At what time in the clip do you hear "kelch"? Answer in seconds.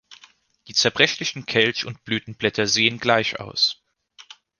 1.45-1.85